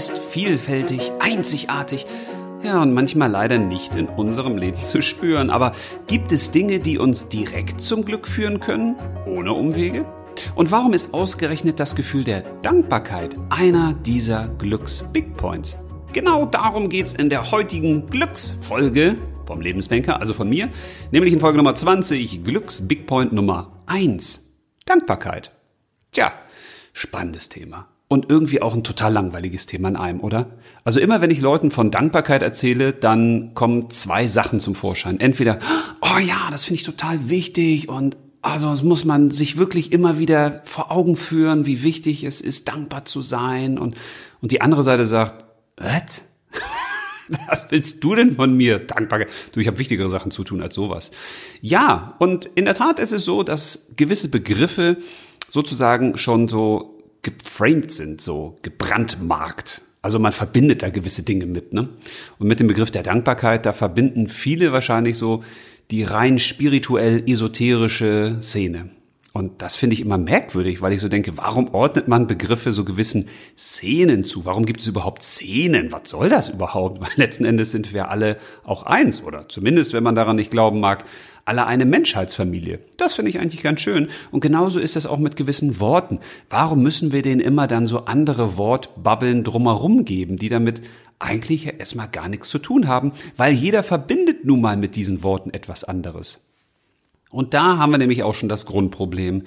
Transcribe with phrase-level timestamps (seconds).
[0.00, 2.06] ist vielfältig, einzigartig,
[2.62, 5.50] ja, und manchmal leider nicht in unserem Leben zu spüren.
[5.50, 5.72] Aber
[6.06, 8.96] gibt es Dinge, die uns direkt zum Glück führen können,
[9.26, 10.06] ohne Umwege?
[10.54, 15.76] Und warum ist ausgerechnet das Gefühl der Dankbarkeit einer dieser Glücks-Big Points?
[16.14, 20.70] Genau darum geht's in der heutigen Glücksfolge vom Lebensbanker, also von mir,
[21.10, 24.48] nämlich in Folge Nummer 20, Glücks-Big Point Nummer 1,
[24.86, 25.52] Dankbarkeit.
[26.10, 26.32] Tja,
[26.94, 27.86] spannendes Thema.
[28.12, 30.58] Und irgendwie auch ein total langweiliges Thema in einem, oder?
[30.82, 35.20] Also immer wenn ich Leuten von Dankbarkeit erzähle, dann kommen zwei Sachen zum Vorschein.
[35.20, 35.60] Entweder,
[36.00, 40.18] oh ja, das finde ich total wichtig und also es muss man sich wirklich immer
[40.18, 43.78] wieder vor Augen führen, wie wichtig es ist, dankbar zu sein.
[43.78, 43.94] Und,
[44.40, 45.44] und die andere Seite sagt,
[45.76, 46.22] was?
[47.46, 48.80] Was willst du denn von mir?
[48.80, 49.20] Dankbar.
[49.52, 51.12] Du, ich habe wichtigere Sachen zu tun als sowas.
[51.60, 54.96] Ja, und in der Tat ist es so, dass gewisse Begriffe
[55.48, 59.82] sozusagen schon so geframed sind, so gebrandmarkt.
[60.02, 61.88] Also man verbindet da gewisse Dinge mit, ne?
[62.38, 65.44] Und mit dem Begriff der Dankbarkeit, da verbinden viele wahrscheinlich so
[65.90, 68.90] die rein spirituell esoterische Szene.
[69.32, 72.84] Und das finde ich immer merkwürdig, weil ich so denke, warum ordnet man Begriffe so
[72.84, 74.44] gewissen Szenen zu?
[74.44, 75.92] Warum gibt es überhaupt Szenen?
[75.92, 77.00] Was soll das überhaupt?
[77.00, 80.80] Weil letzten Endes sind wir alle auch eins oder zumindest, wenn man daran nicht glauben
[80.80, 81.04] mag,
[81.44, 82.80] alle eine Menschheitsfamilie.
[82.96, 84.08] Das finde ich eigentlich ganz schön.
[84.30, 86.20] Und genauso ist es auch mit gewissen Worten.
[86.48, 90.82] Warum müssen wir denen immer dann so andere Wortbabbeln drumherum geben, die damit
[91.18, 93.12] eigentlich erstmal gar nichts zu tun haben?
[93.36, 96.50] Weil jeder verbindet nun mal mit diesen Worten etwas anderes.
[97.30, 99.44] Und da haben wir nämlich auch schon das Grundproblem,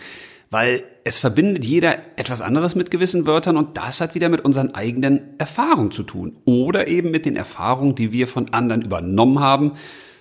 [0.50, 4.74] weil es verbindet jeder etwas anderes mit gewissen Wörtern und das hat wieder mit unseren
[4.74, 9.74] eigenen Erfahrungen zu tun oder eben mit den Erfahrungen, die wir von anderen übernommen haben,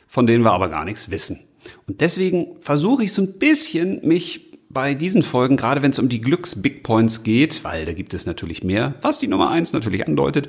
[0.09, 1.41] von denen wir aber gar nichts wissen.
[1.87, 6.09] Und deswegen versuche ich so ein bisschen mich bei diesen Folgen, gerade wenn es um
[6.09, 10.07] die Glücks-Big Points geht, weil da gibt es natürlich mehr, was die Nummer eins natürlich
[10.07, 10.49] andeutet,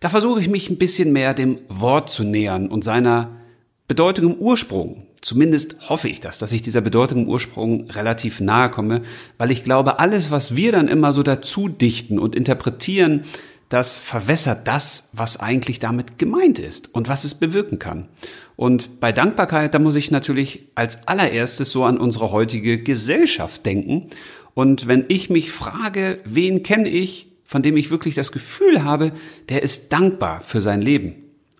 [0.00, 3.40] da versuche ich mich ein bisschen mehr dem Wort zu nähern und seiner
[3.88, 5.06] Bedeutung im Ursprung.
[5.20, 9.02] Zumindest hoffe ich das, dass ich dieser Bedeutung im Ursprung relativ nahe komme,
[9.38, 13.24] weil ich glaube, alles, was wir dann immer so dazu dichten und interpretieren,
[13.70, 18.08] das verwässert das, was eigentlich damit gemeint ist und was es bewirken kann.
[18.56, 24.10] Und bei Dankbarkeit, da muss ich natürlich als allererstes so an unsere heutige Gesellschaft denken.
[24.54, 29.12] Und wenn ich mich frage, wen kenne ich, von dem ich wirklich das Gefühl habe,
[29.48, 31.14] der ist dankbar für sein Leben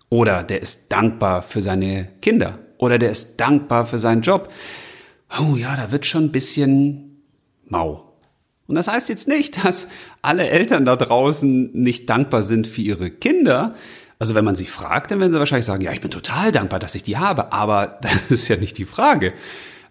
[0.09, 4.51] oder der ist dankbar für seine Kinder oder der ist dankbar für seinen Job.
[5.39, 7.21] Oh ja, da wird schon ein bisschen
[7.67, 8.13] mau.
[8.67, 9.89] Und das heißt jetzt nicht, dass
[10.21, 13.73] alle Eltern da draußen nicht dankbar sind für ihre Kinder.
[14.19, 16.79] Also wenn man sie fragt, dann werden sie wahrscheinlich sagen, ja, ich bin total dankbar,
[16.79, 17.51] dass ich die habe.
[17.51, 19.33] Aber das ist ja nicht die Frage.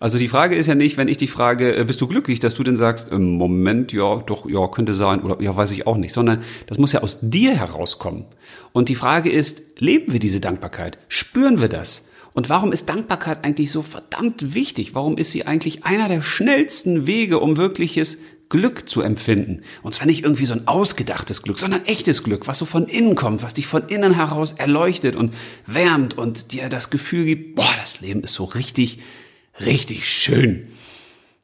[0.01, 2.55] Also die Frage ist ja nicht, wenn ich dich frage, äh, bist du glücklich, dass
[2.55, 5.97] du denn sagst, im Moment, ja, doch, ja, könnte sein oder ja, weiß ich auch
[5.97, 8.27] nicht, sondern das muss ja aus dir herauskommen.
[8.73, 10.99] Und die Frage ist, leben wir diese Dankbarkeit?
[11.09, 12.11] Spüren wir das?
[12.35, 14.95] Und warum ist Dankbarkeit eigentlich so verdammt wichtig?
[14.95, 18.19] Warum ist sie eigentlich einer der schnellsten Wege, um wirkliches
[18.55, 19.63] Glück zu empfinden?
[19.83, 23.17] Und zwar nicht irgendwie so ein ausgedachtes Glück, sondern echtes Glück, was so von innen
[23.17, 25.35] kommt, was dich von innen heraus erleuchtet und
[25.67, 29.01] wärmt und dir das Gefühl gibt, boah, das Leben ist so richtig
[29.61, 30.69] richtig schön.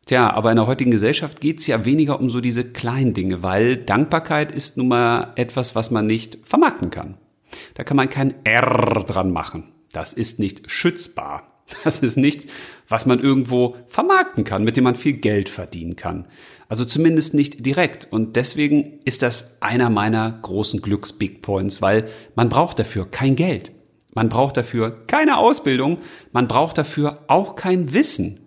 [0.07, 3.77] Tja, aber in der heutigen Gesellschaft geht's ja weniger um so diese kleinen Dinge, weil
[3.77, 7.19] Dankbarkeit ist nun mal etwas, was man nicht vermarkten kann.
[7.75, 9.73] Da kann man kein R dran machen.
[9.93, 11.47] Das ist nicht schützbar.
[11.85, 12.49] Das ist nichts,
[12.89, 16.27] was man irgendwo vermarkten kann, mit dem man viel Geld verdienen kann.
[16.71, 18.07] Also zumindest nicht direkt.
[18.13, 23.73] Und deswegen ist das einer meiner großen Glücks-Big Points, weil man braucht dafür kein Geld.
[24.15, 25.99] Man braucht dafür keine Ausbildung,
[26.33, 28.39] man braucht dafür auch kein Wissen.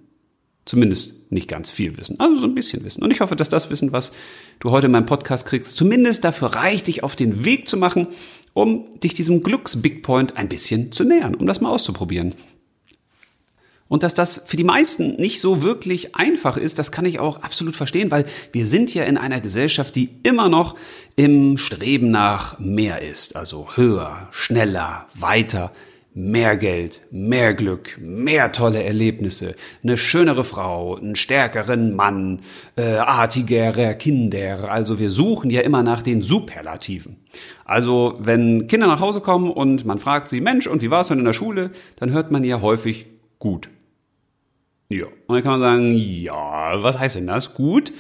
[0.64, 3.04] Zumindest nicht ganz viel Wissen, also so ein bisschen Wissen.
[3.04, 4.14] Und ich hoffe, dass das Wissen, was
[4.60, 8.08] du heute in meinem Podcast kriegst, zumindest dafür reicht, dich auf den Weg zu machen,
[8.54, 12.36] um dich diesem Glücks-Big Point ein bisschen zu nähern, um das mal auszuprobieren.
[13.88, 17.44] Und dass das für die meisten nicht so wirklich einfach ist, das kann ich auch
[17.44, 20.75] absolut verstehen, weil wir sind ja in einer Gesellschaft, die immer noch
[21.16, 23.36] im Streben nach mehr ist.
[23.36, 25.72] Also höher, schneller, weiter,
[26.13, 32.42] mehr Geld, mehr Glück, mehr tolle Erlebnisse, eine schönere Frau, einen stärkeren Mann,
[32.75, 34.69] äh, artigere Kinder.
[34.69, 37.18] Also wir suchen ja immer nach den Superlativen.
[37.66, 41.07] Also wenn Kinder nach Hause kommen und man fragt sie, Mensch, und wie war es
[41.07, 41.72] denn in der Schule?
[41.96, 43.07] Dann hört man ja häufig
[43.40, 43.69] gut.
[45.00, 45.06] Ja.
[45.28, 47.54] Und dann kann man sagen, ja, was heißt denn das?
[47.54, 47.92] Gut.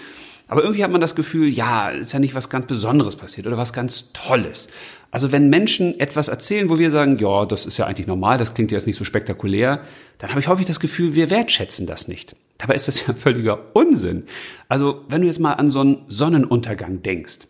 [0.47, 3.57] Aber irgendwie hat man das Gefühl, ja, ist ja nicht was ganz Besonderes passiert oder
[3.57, 4.69] was ganz Tolles.
[5.09, 8.53] Also wenn Menschen etwas erzählen, wo wir sagen, ja, das ist ja eigentlich normal, das
[8.53, 9.81] klingt ja jetzt nicht so spektakulär,
[10.17, 12.35] dann habe ich häufig das Gefühl, wir wertschätzen das nicht.
[12.57, 14.23] Dabei ist das ja völliger Unsinn.
[14.69, 17.47] Also wenn du jetzt mal an so einen Sonnenuntergang denkst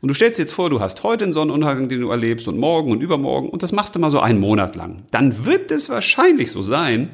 [0.00, 2.58] Und du stellst dir jetzt vor, du hast heute einen Sonnenuntergang, den du erlebst und
[2.58, 5.02] morgen und übermorgen und das machst du mal so einen Monat lang.
[5.10, 7.10] Dann wird es wahrscheinlich so sein,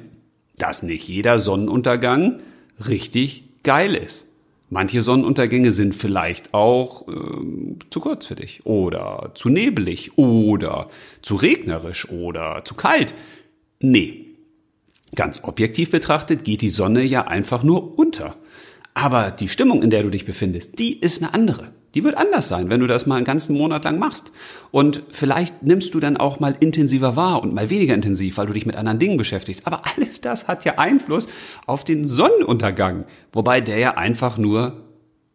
[0.59, 2.41] dass nicht jeder Sonnenuntergang
[2.89, 4.31] richtig geil ist.
[4.71, 7.12] Manche Sonnenuntergänge sind vielleicht auch äh,
[7.91, 10.89] zu kurz für dich oder zu nebelig oder
[11.23, 13.15] zu regnerisch oder zu kalt.
[13.81, 14.27] Nee.
[15.15, 18.37] Ganz objektiv betrachtet geht die Sonne ja einfach nur unter.
[18.95, 21.71] Aber die Stimmung, in der du dich befindest, die ist eine andere.
[21.94, 24.32] Die wird anders sein, wenn du das mal einen ganzen Monat lang machst.
[24.73, 28.52] Und vielleicht nimmst du dann auch mal intensiver wahr und mal weniger intensiv, weil du
[28.52, 29.67] dich mit anderen Dingen beschäftigst.
[29.67, 31.29] Aber alles das hat ja Einfluss
[31.67, 34.82] auf den Sonnenuntergang, wobei der ja einfach nur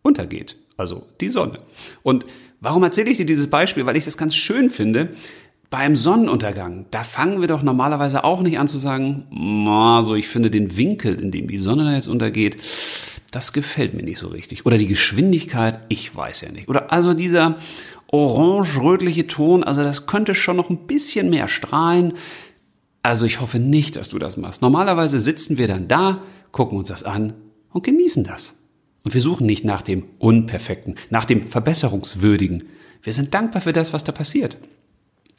[0.02, 0.58] untergeht.
[0.76, 1.60] Also die Sonne.
[2.04, 2.26] Und
[2.60, 3.86] warum erzähle ich dir dieses Beispiel?
[3.86, 5.10] Weil ich das ganz schön finde.
[5.70, 10.50] Beim Sonnenuntergang, da fangen wir doch normalerweise auch nicht an zu sagen, also ich finde
[10.50, 12.58] den Winkel, in dem die Sonne da jetzt untergeht,
[13.32, 14.66] das gefällt mir nicht so richtig.
[14.66, 16.68] Oder die Geschwindigkeit, ich weiß ja nicht.
[16.68, 17.58] Oder also dieser
[18.08, 22.14] orange-rötliche Ton, also das könnte schon noch ein bisschen mehr strahlen.
[23.04, 24.62] Also ich hoffe nicht, dass du das machst.
[24.62, 26.20] Normalerweise sitzen wir dann da,
[26.52, 27.34] gucken uns das an
[27.72, 28.56] und genießen das.
[29.04, 32.64] Und wir suchen nicht nach dem Unperfekten, nach dem Verbesserungswürdigen.
[33.02, 34.58] Wir sind dankbar für das, was da passiert.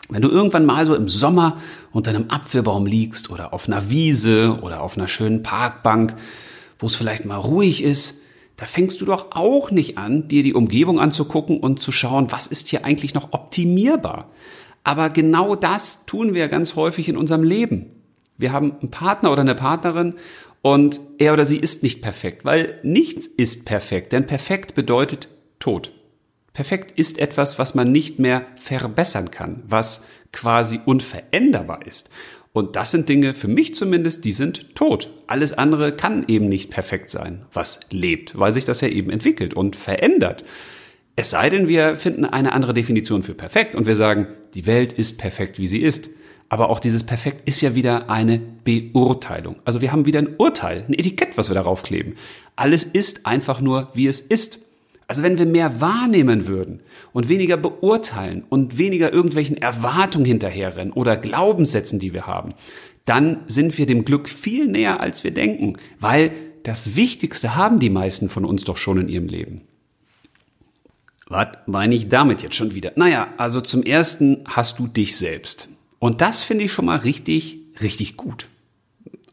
[0.09, 1.59] Wenn du irgendwann mal so im Sommer
[1.93, 6.17] unter einem Apfelbaum liegst oder auf einer Wiese oder auf einer schönen Parkbank,
[6.81, 8.23] wo es vielleicht mal ruhig ist,
[8.57, 12.47] da fängst du doch auch nicht an, dir die Umgebung anzugucken und zu schauen, was
[12.47, 14.31] ist hier eigentlich noch optimierbar.
[14.83, 17.87] Aber genau das tun wir ganz häufig in unserem Leben.
[18.37, 20.15] Wir haben einen Partner oder eine Partnerin
[20.63, 25.29] und er oder sie ist nicht perfekt, weil nichts ist perfekt, denn perfekt bedeutet
[25.59, 25.93] Tod.
[26.53, 32.11] Perfekt ist etwas, was man nicht mehr verbessern kann, was quasi unveränderbar ist.
[32.53, 35.11] Und das sind Dinge, für mich zumindest, die sind tot.
[35.29, 39.55] Alles andere kann eben nicht perfekt sein, was lebt, weil sich das ja eben entwickelt
[39.55, 40.45] und verändert.
[41.15, 44.93] Es sei denn, wir finden eine andere Definition für perfekt und wir sagen, die Welt
[44.93, 46.09] ist perfekt, wie sie ist.
[46.49, 49.57] Aber auch dieses Perfekt ist ja wieder eine Beurteilung.
[49.65, 52.17] Also wir haben wieder ein Urteil, ein Etikett, was wir darauf kleben.
[52.57, 54.59] Alles ist einfach nur, wie es ist.
[55.11, 61.17] Also wenn wir mehr wahrnehmen würden und weniger beurteilen und weniger irgendwelchen Erwartungen hinterherrennen oder
[61.17, 62.55] Glaubenssätzen, die wir haben,
[63.07, 66.31] dann sind wir dem Glück viel näher, als wir denken, weil
[66.63, 69.63] das Wichtigste haben die meisten von uns doch schon in ihrem Leben.
[71.27, 72.93] Was meine ich damit jetzt schon wieder?
[72.95, 75.69] Naja, also zum ersten hast du dich selbst.
[75.99, 78.47] Und das finde ich schon mal richtig, richtig gut.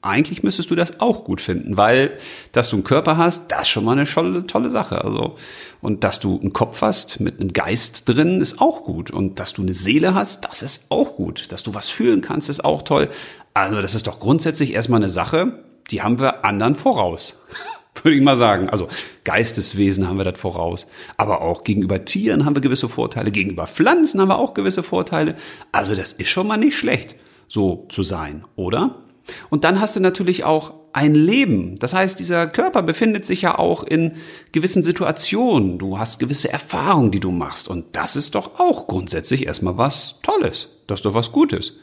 [0.07, 2.17] Eigentlich müsstest du das auch gut finden, weil,
[2.53, 5.03] dass du einen Körper hast, das ist schon mal eine tolle, tolle Sache.
[5.03, 5.35] Also,
[5.81, 9.11] und dass du einen Kopf hast mit einem Geist drin, ist auch gut.
[9.11, 11.51] Und dass du eine Seele hast, das ist auch gut.
[11.51, 13.09] Dass du was fühlen kannst, ist auch toll.
[13.53, 17.43] Also, das ist doch grundsätzlich erstmal eine Sache, die haben wir anderen voraus
[18.03, 18.69] würde ich mal sagen.
[18.69, 18.87] Also
[19.23, 20.87] Geisteswesen haben wir das voraus.
[21.17, 25.35] Aber auch gegenüber Tieren haben wir gewisse Vorteile, gegenüber Pflanzen haben wir auch gewisse Vorteile.
[25.71, 27.15] Also das ist schon mal nicht schlecht,
[27.47, 29.06] so zu sein, oder?
[29.49, 31.77] Und dann hast du natürlich auch ein Leben.
[31.79, 34.13] Das heißt, dieser Körper befindet sich ja auch in
[34.51, 35.77] gewissen Situationen.
[35.77, 37.67] Du hast gewisse Erfahrungen, die du machst.
[37.67, 40.69] Und das ist doch auch grundsätzlich erstmal was Tolles.
[40.87, 41.73] Das ist doch was Gutes.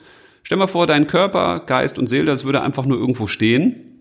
[0.42, 3.94] Stell mal vor, dein Körper, Geist und Seele, das würde einfach nur irgendwo stehen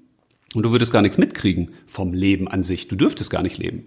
[0.54, 2.88] und du würdest gar nichts mitkriegen vom Leben an sich.
[2.88, 3.85] Du dürftest gar nicht leben.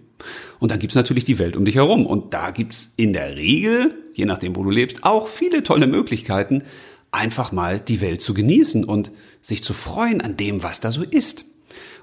[0.59, 2.05] Und dann gibt's natürlich die Welt um dich herum.
[2.05, 6.63] Und da gibt's in der Regel, je nachdem, wo du lebst, auch viele tolle Möglichkeiten,
[7.11, 9.11] einfach mal die Welt zu genießen und
[9.47, 11.45] sich zu freuen an dem, was da so ist.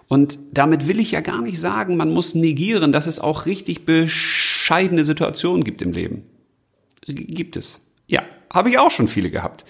[0.09, 3.85] Und damit will ich ja gar nicht sagen, man muss negieren, dass es auch richtig
[3.85, 6.23] bescheidene Situationen gibt im Leben.
[7.07, 7.83] Gibt es.
[8.07, 9.67] Ja, habe ich auch schon viele gehabt.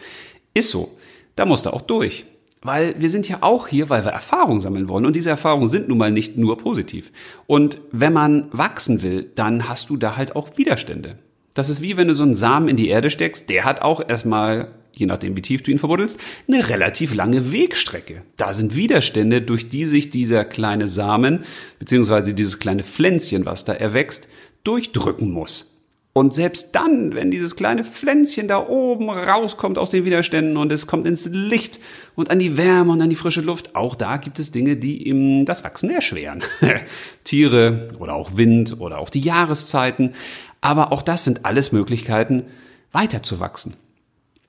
[0.55, 0.97] Ist so.
[1.35, 2.27] Da musst du auch durch.
[2.63, 5.05] Weil wir sind ja auch hier, weil wir Erfahrung sammeln wollen.
[5.05, 7.11] Und diese Erfahrungen sind nun mal nicht nur positiv.
[7.49, 11.19] Und wenn man wachsen will, dann hast du da halt auch Widerstände.
[11.55, 14.01] Das ist wie wenn du so einen Samen in die Erde steckst, der hat auch
[14.09, 18.23] erstmal, je nachdem wie tief du ihn verbuddelst, eine relativ lange Wegstrecke.
[18.37, 21.41] Da sind Widerstände, durch die sich dieser kleine Samen,
[21.79, 24.29] beziehungsweise dieses kleine Pflänzchen, was da erwächst,
[24.63, 25.75] durchdrücken muss.
[26.17, 30.87] Und selbst dann, wenn dieses kleine Pflänzchen da oben rauskommt aus den Widerständen und es
[30.87, 31.81] kommt ins Licht
[32.15, 35.09] und an die Wärme und an die frische Luft, auch da gibt es Dinge, die
[35.09, 36.45] ihm das Wachsen erschweren.
[37.25, 40.15] Tiere oder auch Wind oder auch die Jahreszeiten.
[40.61, 42.45] Aber auch das sind alles Möglichkeiten,
[42.93, 43.75] weiter zu wachsen.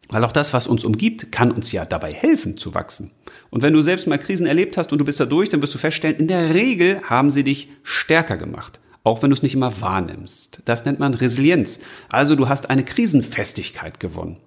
[0.09, 3.11] Weil auch das, was uns umgibt, kann uns ja dabei helfen zu wachsen.
[3.49, 5.73] Und wenn du selbst mal Krisen erlebt hast und du bist da durch, dann wirst
[5.73, 9.53] du feststellen, in der Regel haben sie dich stärker gemacht auch wenn du es nicht
[9.53, 10.63] immer wahrnimmst.
[10.65, 11.79] Das nennt man Resilienz.
[12.09, 14.37] Also du hast eine Krisenfestigkeit gewonnen.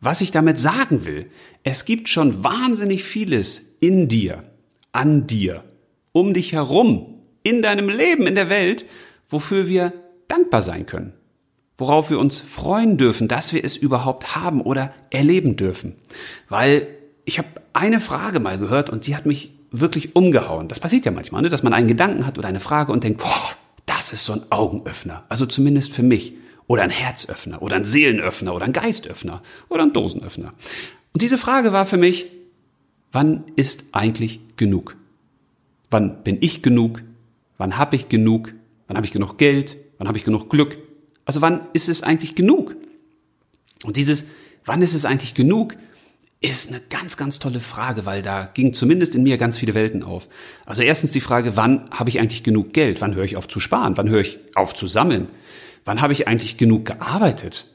[0.00, 1.30] Was ich damit sagen will,
[1.64, 4.44] es gibt schon wahnsinnig vieles in dir,
[4.92, 5.64] an dir,
[6.12, 8.84] um dich herum, in deinem Leben, in der Welt,
[9.26, 9.92] wofür wir
[10.28, 11.14] dankbar sein können.
[11.78, 15.94] Worauf wir uns freuen dürfen, dass wir es überhaupt haben oder erleben dürfen.
[16.48, 16.88] Weil
[17.24, 20.68] ich habe eine Frage mal gehört und die hat mich wirklich umgehauen.
[20.68, 21.48] Das passiert ja manchmal, ne?
[21.48, 23.50] dass man einen Gedanken hat oder eine Frage und denkt, boah,
[23.86, 25.24] das ist so ein Augenöffner.
[25.28, 26.34] Also zumindest für mich.
[26.66, 30.52] Oder ein Herzöffner oder ein Seelenöffner oder ein Geistöffner oder ein Dosenöffner.
[31.14, 32.26] Und diese Frage war für mich,
[33.10, 34.94] wann ist eigentlich genug?
[35.90, 37.02] Wann bin ich genug?
[37.56, 38.52] Wann habe ich genug?
[38.86, 39.78] Wann habe ich genug Geld?
[39.96, 40.76] Wann habe ich genug Glück?
[41.28, 42.74] Also wann ist es eigentlich genug?
[43.84, 44.24] Und dieses,
[44.64, 45.76] wann ist es eigentlich genug,
[46.40, 50.02] ist eine ganz, ganz tolle Frage, weil da ging zumindest in mir ganz viele Welten
[50.02, 50.26] auf.
[50.64, 53.02] Also erstens die Frage, wann habe ich eigentlich genug Geld?
[53.02, 53.98] Wann höre ich auf zu sparen?
[53.98, 55.28] Wann höre ich auf zu sammeln?
[55.84, 57.66] Wann habe ich eigentlich genug gearbeitet?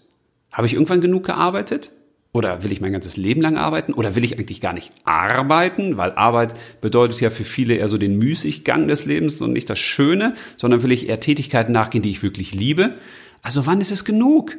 [0.51, 1.91] Habe ich irgendwann genug gearbeitet?
[2.31, 3.93] Oder will ich mein ganzes Leben lang arbeiten?
[3.93, 5.97] Oder will ich eigentlich gar nicht arbeiten?
[5.97, 9.77] Weil Arbeit bedeutet ja für viele eher so den Müßiggang des Lebens und nicht das
[9.77, 12.95] Schöne, sondern will ich eher Tätigkeiten nachgehen, die ich wirklich liebe.
[13.43, 14.57] Also wann ist es genug?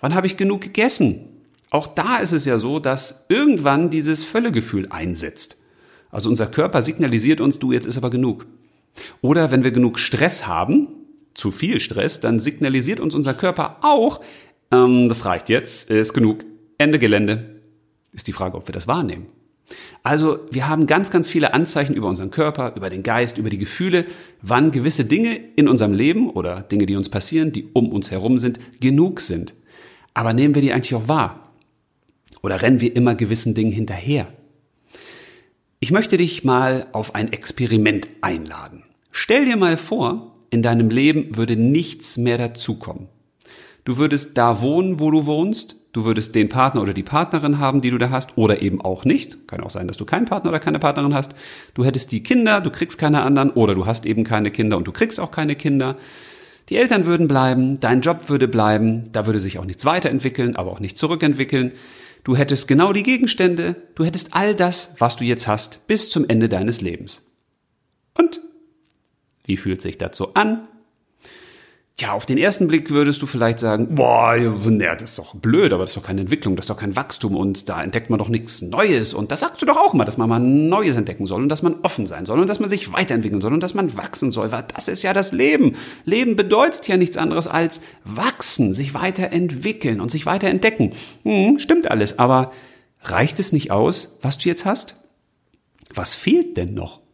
[0.00, 1.24] Wann habe ich genug gegessen?
[1.70, 5.56] Auch da ist es ja so, dass irgendwann dieses Völlegefühl einsetzt.
[6.10, 8.46] Also unser Körper signalisiert uns, du, jetzt ist aber genug.
[9.20, 10.88] Oder wenn wir genug Stress haben,
[11.34, 14.20] zu viel Stress, dann signalisiert uns unser Körper auch,
[14.70, 16.44] ähm, das reicht jetzt, ist genug,
[16.78, 17.60] Ende Gelände.
[18.12, 19.26] Ist die Frage, ob wir das wahrnehmen.
[20.02, 23.58] Also wir haben ganz, ganz viele Anzeichen über unseren Körper, über den Geist, über die
[23.58, 24.06] Gefühle,
[24.40, 28.38] wann gewisse Dinge in unserem Leben oder Dinge, die uns passieren, die um uns herum
[28.38, 29.54] sind, genug sind.
[30.14, 31.52] Aber nehmen wir die eigentlich auch wahr?
[32.42, 34.28] Oder rennen wir immer gewissen Dingen hinterher?
[35.80, 38.84] Ich möchte dich mal auf ein Experiment einladen.
[39.10, 43.08] Stell dir mal vor, in deinem Leben würde nichts mehr dazukommen.
[43.84, 47.80] Du würdest da wohnen, wo du wohnst, du würdest den Partner oder die Partnerin haben,
[47.80, 49.48] die du da hast, oder eben auch nicht.
[49.48, 51.34] Kann auch sein, dass du keinen Partner oder keine Partnerin hast.
[51.72, 54.86] Du hättest die Kinder, du kriegst keine anderen, oder du hast eben keine Kinder und
[54.86, 55.96] du kriegst auch keine Kinder.
[56.68, 60.70] Die Eltern würden bleiben, dein Job würde bleiben, da würde sich auch nichts weiterentwickeln, aber
[60.70, 61.72] auch nicht zurückentwickeln.
[62.24, 66.28] Du hättest genau die Gegenstände, du hättest all das, was du jetzt hast, bis zum
[66.28, 67.22] Ende deines Lebens.
[68.12, 68.42] Und
[69.46, 70.68] wie fühlt sich das so an?
[71.98, 75.72] Ja, auf den ersten Blick würdest du vielleicht sagen, boah, ja, das ist doch blöd,
[75.72, 78.18] aber das ist doch keine Entwicklung, das ist doch kein Wachstum und da entdeckt man
[78.18, 79.14] doch nichts Neues.
[79.14, 81.62] Und das sagst du doch auch mal, dass man mal Neues entdecken soll und dass
[81.62, 84.52] man offen sein soll und dass man sich weiterentwickeln soll und dass man wachsen soll,
[84.52, 85.76] weil das ist ja das Leben.
[86.04, 90.92] Leben bedeutet ja nichts anderes als wachsen, sich weiterentwickeln und sich weiterentdecken.
[91.22, 92.52] Hm, stimmt alles, aber
[93.04, 94.96] reicht es nicht aus, was du jetzt hast?
[95.94, 97.05] Was fehlt denn noch?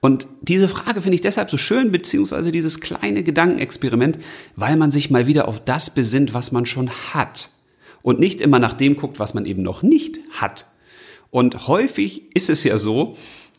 [0.00, 4.18] Und diese Frage finde ich deshalb so schön, beziehungsweise dieses kleine Gedankenexperiment,
[4.54, 7.50] weil man sich mal wieder auf das besinnt, was man schon hat.
[8.02, 10.66] Und nicht immer nach dem guckt, was man eben noch nicht hat.
[11.30, 13.16] Und häufig ist es ja so,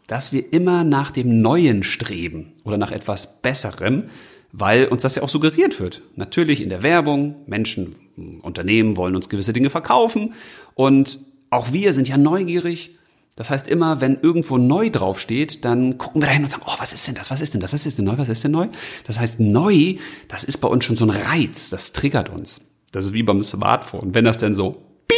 [0.07, 4.05] dass wir immer nach dem Neuen streben oder nach etwas Besserem,
[4.51, 6.01] weil uns das ja auch suggeriert wird.
[6.15, 7.95] Natürlich in der Werbung, Menschen,
[8.41, 10.33] Unternehmen wollen uns gewisse Dinge verkaufen
[10.73, 11.19] und
[11.51, 12.95] auch wir sind ja neugierig
[13.35, 16.91] das heißt, immer wenn irgendwo neu draufsteht, dann gucken wir dahin und sagen, oh, was
[16.91, 17.31] ist denn das?
[17.31, 17.71] Was ist denn das?
[17.71, 18.17] Was ist denn neu?
[18.17, 18.67] Was ist denn neu?
[19.05, 19.95] Das heißt, neu,
[20.27, 22.61] das ist bei uns schon so ein Reiz, das triggert uns.
[22.91, 24.71] Das ist wie beim Smartphone, wenn das denn so
[25.07, 25.17] Bing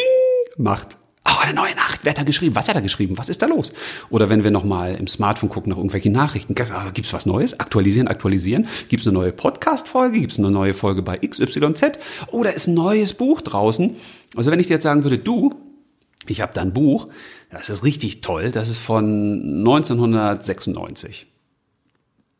[0.57, 0.97] macht.
[1.23, 2.55] Oh, eine neue Nachricht, wer hat da geschrieben?
[2.55, 3.17] Was hat er geschrieben?
[3.17, 3.73] Was ist da los?
[4.09, 6.55] Oder wenn wir nochmal im Smartphone gucken nach irgendwelchen Nachrichten,
[6.93, 7.59] gibt's was Neues?
[7.59, 8.67] Aktualisieren, aktualisieren.
[8.89, 10.19] Gibt's eine neue Podcast-Folge?
[10.19, 11.99] Gibt's eine neue Folge bei XYZ?
[12.31, 13.95] Oder ist ein neues Buch draußen?
[14.35, 15.70] Also wenn ich dir jetzt sagen würde, du,
[16.27, 17.07] ich habe da ein Buch,
[17.49, 21.27] das ist richtig toll, das ist von 1996.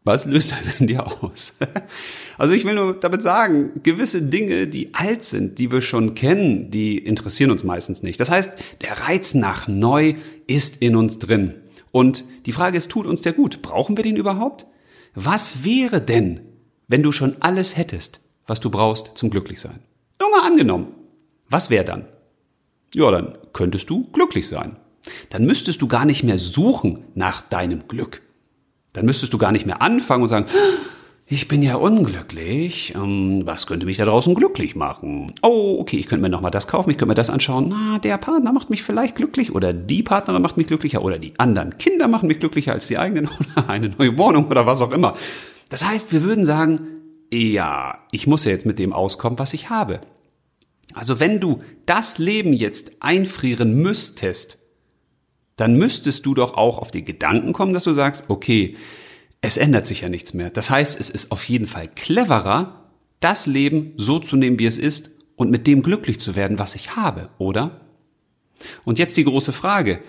[0.04, 1.54] Was löst das in dir aus?
[2.38, 6.72] Also ich will nur damit sagen, gewisse Dinge, die alt sind, die wir schon kennen,
[6.72, 8.20] die interessieren uns meistens nicht.
[8.20, 10.16] Das heißt, der Reiz nach neu
[10.48, 11.54] ist in uns drin.
[11.92, 13.62] Und die Frage ist, tut uns der gut?
[13.62, 14.66] Brauchen wir den überhaupt?
[15.14, 16.40] Was wäre denn,
[16.88, 19.82] wenn du schon alles hättest, was du brauchst zum Glücklichsein?
[20.20, 20.88] Nur mal angenommen.
[21.48, 22.08] Was wäre dann?
[22.96, 24.78] Ja, dann könntest du glücklich sein.
[25.30, 28.22] Dann müsstest du gar nicht mehr suchen nach deinem Glück.
[28.94, 30.46] Dann müsstest du gar nicht mehr anfangen und sagen,
[31.26, 32.94] ich bin ja unglücklich.
[32.94, 35.34] Ähm, was könnte mich da draußen glücklich machen?
[35.42, 37.70] Oh, okay, ich könnte mir nochmal das kaufen, ich könnte mir das anschauen.
[37.70, 41.34] Na, der Partner macht mich vielleicht glücklich oder die Partnerin macht mich glücklicher oder die
[41.38, 44.92] anderen Kinder machen mich glücklicher als die eigenen oder eine neue Wohnung oder was auch
[44.92, 45.14] immer.
[45.70, 46.82] Das heißt, wir würden sagen,
[47.32, 50.02] ja, ich muss ja jetzt mit dem auskommen, was ich habe.
[50.94, 54.60] Also wenn du das Leben jetzt einfrieren müsstest,
[55.56, 58.76] dann müsstest du doch auch auf die Gedanken kommen, dass du sagst, okay,
[59.42, 60.50] es ändert sich ja nichts mehr.
[60.50, 64.78] Das heißt, es ist auf jeden Fall cleverer, das Leben so zu nehmen, wie es
[64.78, 67.82] ist und mit dem glücklich zu werden, was ich habe, oder?
[68.86, 70.02] Und jetzt die große Frage.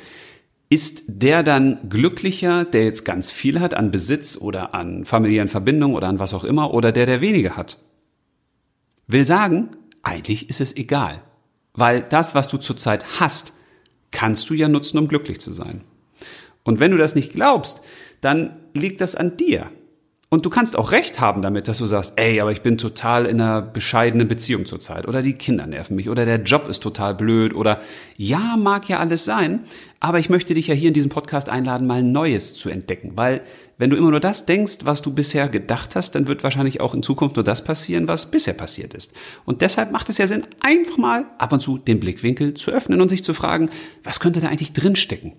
[0.69, 5.95] Ist der dann glücklicher, der jetzt ganz viel hat an Besitz oder an familiären Verbindungen
[5.95, 7.79] oder an was auch immer, oder der, der weniger hat?
[9.07, 9.71] Will sagen,
[10.03, 11.23] eigentlich ist es egal.
[11.75, 13.53] Weil das, was du zurzeit hast,
[14.11, 15.83] kannst du ja nutzen, um glücklich zu sein.
[16.65, 17.81] Und wenn du das nicht glaubst,
[18.21, 19.71] dann liegt das an dir.
[20.33, 23.27] Und du kannst auch recht haben damit, dass du sagst, ey, aber ich bin total
[23.27, 27.15] in einer bescheidenen Beziehung zurzeit oder die Kinder nerven mich oder der Job ist total
[27.15, 27.83] blöd oder
[28.17, 29.65] ja, mag ja alles sein,
[30.01, 33.43] aber ich möchte dich ja hier in diesem Podcast einladen, mal Neues zu entdecken, weil
[33.83, 36.95] wenn du immer nur das denkst, was du bisher gedacht hast, dann wird wahrscheinlich auch
[36.95, 39.13] in Zukunft nur das passieren, was bisher passiert ist.
[39.45, 43.01] Und deshalb macht es ja Sinn, einfach mal ab und zu den Blickwinkel zu öffnen
[43.01, 43.71] und sich zu fragen,
[44.05, 45.33] was könnte da eigentlich drinstecken?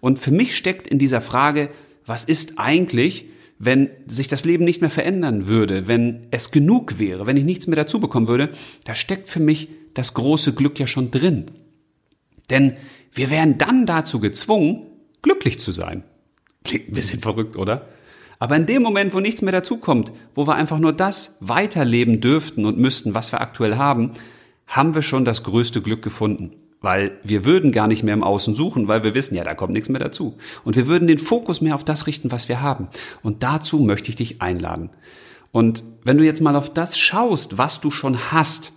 [0.00, 1.68] Und für mich steckt in dieser Frage,
[2.06, 3.26] was ist eigentlich,
[3.58, 7.66] wenn sich das Leben nicht mehr verändern würde, wenn es genug wäre, wenn ich nichts
[7.66, 8.52] mehr dazu bekommen würde,
[8.86, 11.44] da steckt für mich das große Glück ja schon drin.
[12.48, 12.72] Denn
[13.12, 14.86] wir wären dann dazu gezwungen,
[15.20, 16.04] glücklich zu sein.
[16.64, 17.88] Klingt ein bisschen verrückt, oder?
[18.38, 22.66] Aber in dem Moment, wo nichts mehr dazukommt, wo wir einfach nur das weiterleben dürften
[22.66, 24.12] und müssten, was wir aktuell haben,
[24.66, 26.52] haben wir schon das größte Glück gefunden
[26.82, 29.72] weil wir würden gar nicht mehr im Außen suchen, weil wir wissen, ja, da kommt
[29.72, 30.36] nichts mehr dazu.
[30.64, 32.88] Und wir würden den Fokus mehr auf das richten, was wir haben.
[33.22, 34.90] Und dazu möchte ich dich einladen.
[35.52, 38.72] Und wenn du jetzt mal auf das schaust, was du schon hast,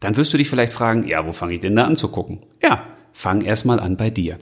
[0.00, 2.42] dann wirst du dich vielleicht fragen, ja, wo fange ich denn da an zu gucken?
[2.62, 4.38] Ja, fang erstmal an bei dir.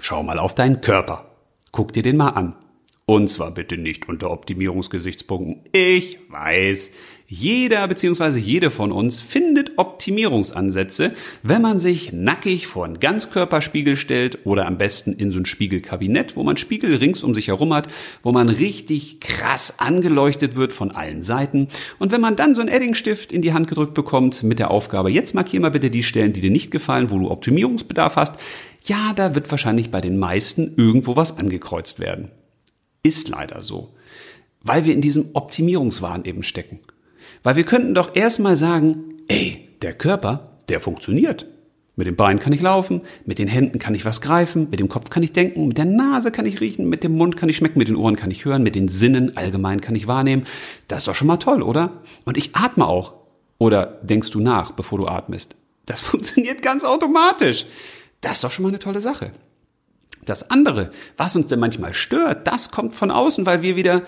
[0.00, 1.33] Schau mal auf deinen Körper.
[1.74, 2.56] Guck dir den mal an.
[3.04, 5.62] Und zwar bitte nicht unter Optimierungsgesichtspunkten.
[5.72, 6.92] Ich weiß,
[7.26, 8.38] jeder bzw.
[8.38, 14.78] jede von uns findet Optimierungsansätze, wenn man sich nackig vor einen Ganzkörperspiegel stellt oder am
[14.78, 17.88] besten in so ein Spiegelkabinett, wo man Spiegel rings um sich herum hat,
[18.22, 21.66] wo man richtig krass angeleuchtet wird von allen Seiten.
[21.98, 25.10] Und wenn man dann so einen Eddingstift in die Hand gedrückt bekommt mit der Aufgabe,
[25.10, 28.36] jetzt markier mal bitte die Stellen, die dir nicht gefallen, wo du Optimierungsbedarf hast,
[28.84, 32.30] ja, da wird wahrscheinlich bei den meisten irgendwo was angekreuzt werden.
[33.02, 33.94] Ist leider so.
[34.62, 36.80] Weil wir in diesem Optimierungswahn eben stecken.
[37.42, 41.46] Weil wir könnten doch erstmal sagen, ey, der Körper, der funktioniert.
[41.96, 44.88] Mit den Beinen kann ich laufen, mit den Händen kann ich was greifen, mit dem
[44.88, 47.56] Kopf kann ich denken, mit der Nase kann ich riechen, mit dem Mund kann ich
[47.56, 50.44] schmecken, mit den Ohren kann ich hören, mit den Sinnen allgemein kann ich wahrnehmen.
[50.88, 52.02] Das ist doch schon mal toll, oder?
[52.24, 53.14] Und ich atme auch.
[53.58, 55.54] Oder denkst du nach, bevor du atmest?
[55.86, 57.66] Das funktioniert ganz automatisch.
[58.24, 59.32] Das ist doch schon mal eine tolle Sache.
[60.24, 64.02] Das andere, was uns denn manchmal stört, das kommt von außen, weil wir wieder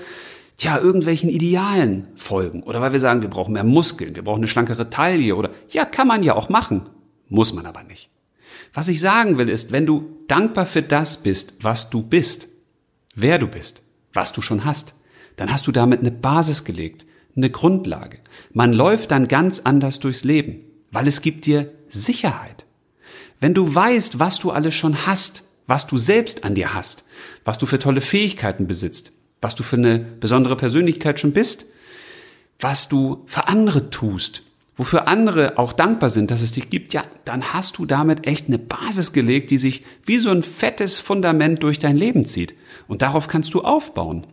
[0.56, 4.48] tja, irgendwelchen Idealen folgen oder weil wir sagen, wir brauchen mehr Muskeln, wir brauchen eine
[4.48, 6.88] schlankere Taille oder ja, kann man ja auch machen,
[7.28, 8.08] muss man aber nicht.
[8.72, 12.48] Was ich sagen will ist, wenn du dankbar für das bist, was du bist,
[13.14, 13.82] wer du bist,
[14.14, 14.94] was du schon hast,
[15.36, 17.04] dann hast du damit eine Basis gelegt,
[17.36, 18.20] eine Grundlage.
[18.54, 22.65] Man läuft dann ganz anders durchs Leben, weil es gibt dir Sicherheit.
[23.40, 27.04] Wenn du weißt, was du alles schon hast, was du selbst an dir hast,
[27.44, 31.66] was du für tolle Fähigkeiten besitzt, was du für eine besondere Persönlichkeit schon bist,
[32.60, 34.42] was du für andere tust,
[34.76, 38.46] wofür andere auch dankbar sind, dass es dich gibt, ja, dann hast du damit echt
[38.46, 42.54] eine Basis gelegt, die sich wie so ein fettes Fundament durch dein Leben zieht.
[42.88, 44.26] Und darauf kannst du aufbauen.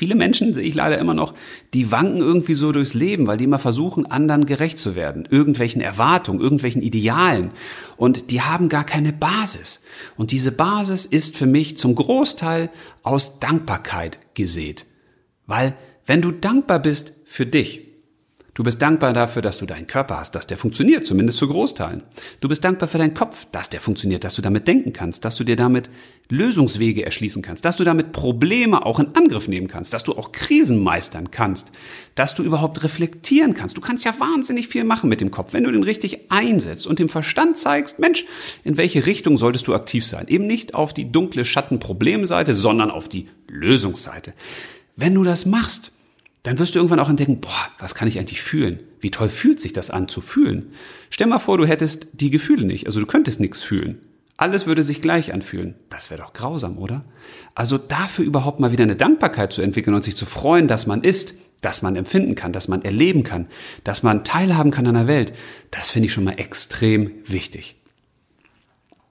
[0.00, 1.34] Viele Menschen sehe ich leider immer noch,
[1.74, 5.82] die wanken irgendwie so durchs Leben, weil die immer versuchen, anderen gerecht zu werden, irgendwelchen
[5.82, 7.50] Erwartungen, irgendwelchen Idealen.
[7.98, 9.84] Und die haben gar keine Basis.
[10.16, 12.70] Und diese Basis ist für mich zum Großteil
[13.02, 14.86] aus Dankbarkeit gesät.
[15.46, 17.89] Weil wenn du dankbar bist für dich,
[18.60, 22.02] Du bist dankbar dafür, dass du deinen Körper hast, dass der funktioniert, zumindest zu Großteilen.
[22.42, 25.34] Du bist dankbar für deinen Kopf, dass der funktioniert, dass du damit denken kannst, dass
[25.36, 25.88] du dir damit
[26.28, 30.32] Lösungswege erschließen kannst, dass du damit Probleme auch in Angriff nehmen kannst, dass du auch
[30.32, 31.68] Krisen meistern kannst,
[32.14, 33.78] dass du überhaupt reflektieren kannst.
[33.78, 36.98] Du kannst ja wahnsinnig viel machen mit dem Kopf, wenn du den richtig einsetzt und
[36.98, 38.26] dem Verstand zeigst, Mensch,
[38.62, 40.28] in welche Richtung solltest du aktiv sein?
[40.28, 44.34] Eben nicht auf die dunkle Schattenproblemseite, sondern auf die Lösungsseite.
[44.96, 45.92] Wenn du das machst,
[46.42, 48.80] dann wirst du irgendwann auch entdecken, boah, was kann ich eigentlich fühlen?
[49.00, 50.72] Wie toll fühlt sich das an zu fühlen?
[51.10, 53.98] Stell mal vor, du hättest die Gefühle nicht, also du könntest nichts fühlen.
[54.36, 55.74] Alles würde sich gleich anfühlen.
[55.90, 57.04] Das wäre doch grausam, oder?
[57.54, 61.02] Also dafür überhaupt mal wieder eine Dankbarkeit zu entwickeln und sich zu freuen, dass man
[61.02, 63.48] ist, dass man empfinden kann, dass man erleben kann,
[63.84, 65.34] dass man teilhaben kann an der Welt,
[65.70, 67.76] das finde ich schon mal extrem wichtig.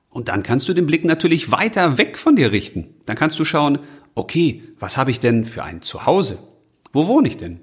[0.10, 2.96] Und dann kannst du den Blick natürlich weiter weg von dir richten.
[3.06, 3.78] Dann kannst du schauen,
[4.16, 6.40] okay, was habe ich denn für ein Zuhause?
[6.92, 7.60] Wo wohne ich denn?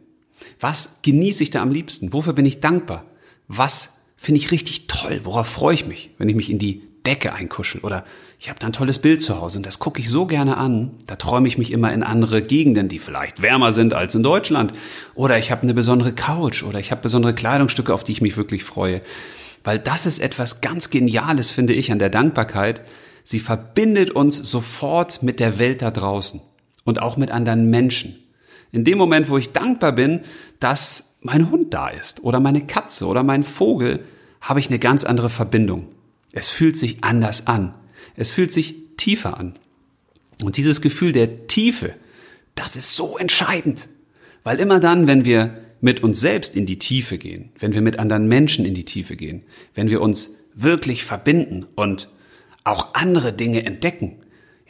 [0.60, 2.12] Was genieße ich da am liebsten?
[2.12, 3.04] Wofür bin ich dankbar?
[3.48, 5.20] Was finde ich richtig toll?
[5.24, 7.80] Worauf freue ich mich, wenn ich mich in die Decke einkuschel?
[7.82, 8.04] Oder
[8.38, 10.92] ich habe da ein tolles Bild zu Hause und das gucke ich so gerne an.
[11.06, 14.72] Da träume ich mich immer in andere Gegenden, die vielleicht wärmer sind als in Deutschland.
[15.14, 18.36] Oder ich habe eine besondere Couch oder ich habe besondere Kleidungsstücke, auf die ich mich
[18.36, 19.02] wirklich freue.
[19.64, 22.82] Weil das ist etwas ganz Geniales, finde ich, an der Dankbarkeit.
[23.24, 26.40] Sie verbindet uns sofort mit der Welt da draußen
[26.84, 28.22] und auch mit anderen Menschen.
[28.76, 30.20] In dem Moment, wo ich dankbar bin,
[30.60, 34.04] dass mein Hund da ist oder meine Katze oder mein Vogel,
[34.42, 35.88] habe ich eine ganz andere Verbindung.
[36.32, 37.74] Es fühlt sich anders an.
[38.16, 39.54] Es fühlt sich tiefer an.
[40.44, 41.94] Und dieses Gefühl der Tiefe,
[42.54, 43.88] das ist so entscheidend.
[44.44, 47.98] Weil immer dann, wenn wir mit uns selbst in die Tiefe gehen, wenn wir mit
[47.98, 49.42] anderen Menschen in die Tiefe gehen,
[49.74, 52.10] wenn wir uns wirklich verbinden und
[52.64, 54.18] auch andere Dinge entdecken,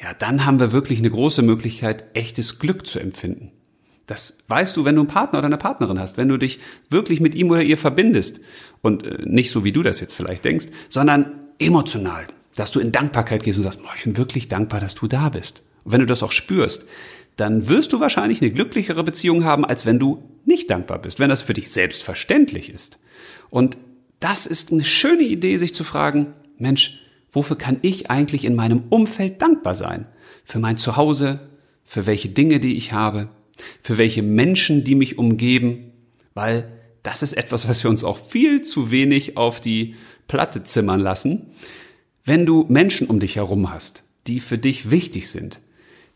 [0.00, 3.50] ja, dann haben wir wirklich eine große Möglichkeit, echtes Glück zu empfinden.
[4.06, 7.20] Das weißt du, wenn du einen Partner oder eine Partnerin hast, wenn du dich wirklich
[7.20, 8.40] mit ihm oder ihr verbindest
[8.82, 12.92] und äh, nicht so wie du das jetzt vielleicht denkst, sondern emotional, dass du in
[12.92, 15.62] Dankbarkeit gehst und sagst, ich bin wirklich dankbar, dass du da bist.
[15.84, 16.86] Und wenn du das auch spürst,
[17.36, 21.28] dann wirst du wahrscheinlich eine glücklichere Beziehung haben, als wenn du nicht dankbar bist, wenn
[21.28, 22.98] das für dich selbstverständlich ist.
[23.50, 23.76] Und
[24.20, 27.00] das ist eine schöne Idee, sich zu fragen, Mensch,
[27.32, 30.06] wofür kann ich eigentlich in meinem Umfeld dankbar sein?
[30.44, 31.40] Für mein Zuhause,
[31.84, 33.28] für welche Dinge, die ich habe,
[33.82, 35.92] für welche Menschen, die mich umgeben,
[36.34, 39.94] weil das ist etwas, was wir uns auch viel zu wenig auf die
[40.28, 41.52] Platte zimmern lassen.
[42.24, 45.60] Wenn du Menschen um dich herum hast, die für dich wichtig sind,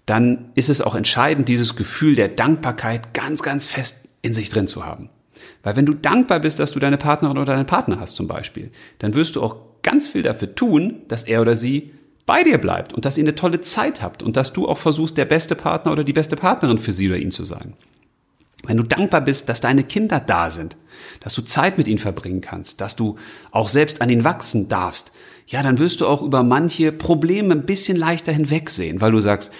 [0.07, 4.67] dann ist es auch entscheidend, dieses Gefühl der Dankbarkeit ganz, ganz fest in sich drin
[4.67, 5.11] zu haben.
[5.63, 8.71] Weil wenn du dankbar bist, dass du deine Partnerin oder deinen Partner hast zum Beispiel,
[8.99, 11.93] dann wirst du auch ganz viel dafür tun, dass er oder sie
[12.27, 15.17] bei dir bleibt und dass ihr eine tolle Zeit habt und dass du auch versuchst,
[15.17, 17.75] der beste Partner oder die beste Partnerin für sie oder ihn zu sein.
[18.67, 20.77] Wenn du dankbar bist, dass deine Kinder da sind,
[21.21, 23.17] dass du Zeit mit ihnen verbringen kannst, dass du
[23.51, 25.13] auch selbst an ihnen wachsen darfst,
[25.47, 29.53] ja, dann wirst du auch über manche Probleme ein bisschen leichter hinwegsehen, weil du sagst,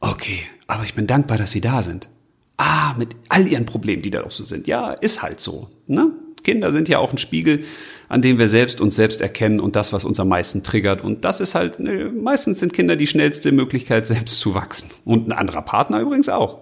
[0.00, 2.08] okay, aber ich bin dankbar, dass sie da sind.
[2.56, 4.66] Ah, mit all ihren Problemen, die da auch so sind.
[4.66, 5.68] Ja, ist halt so.
[5.86, 6.12] Ne?
[6.44, 7.64] Kinder sind ja auch ein Spiegel,
[8.08, 11.02] an dem wir selbst uns selbst erkennen und das, was uns am meisten triggert.
[11.02, 14.90] Und das ist halt, ne, meistens sind Kinder die schnellste Möglichkeit, selbst zu wachsen.
[15.04, 16.58] Und ein anderer Partner übrigens auch.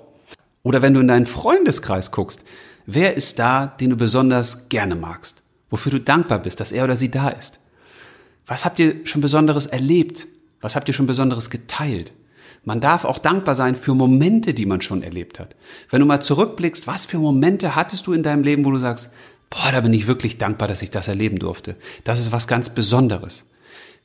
[0.62, 2.44] Oder wenn du in deinen Freundeskreis guckst,
[2.86, 5.42] wer ist da, den du besonders gerne magst?
[5.70, 7.60] Wofür du dankbar bist, dass er oder sie da ist?
[8.46, 10.26] Was habt ihr schon Besonderes erlebt?
[10.60, 12.12] Was habt ihr schon Besonderes geteilt?
[12.64, 15.56] Man darf auch dankbar sein für Momente, die man schon erlebt hat.
[15.90, 19.10] Wenn du mal zurückblickst, was für Momente hattest du in deinem Leben, wo du sagst,
[19.52, 21.76] boah, da bin ich wirklich dankbar, dass ich das erleben durfte.
[22.04, 23.48] Das ist was ganz Besonderes.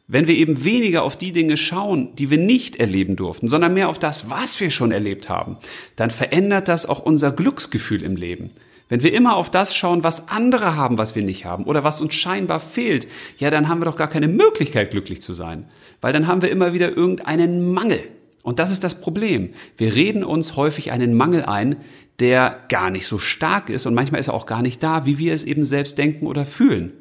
[0.10, 3.90] Wenn wir eben weniger auf die Dinge schauen, die wir nicht erleben durften, sondern mehr
[3.90, 5.58] auf das, was wir schon erlebt haben,
[5.98, 8.52] dann verändert das auch unser Glücksgefühl im Leben.
[8.90, 12.00] Wenn wir immer auf das schauen, was andere haben, was wir nicht haben, oder was
[12.00, 13.08] uns scheinbar fehlt,
[13.38, 15.66] ja, dann haben wir doch gar keine Möglichkeit, glücklich zu sein.
[16.00, 18.00] Weil dann haben wir immer wieder irgendeinen Mangel.
[18.48, 19.50] Und das ist das Problem.
[19.76, 21.76] Wir reden uns häufig einen Mangel ein,
[22.22, 25.18] der gar nicht so stark ist und manchmal ist er auch gar nicht da, wie
[25.18, 26.94] wir es eben selbst denken oder fühlen.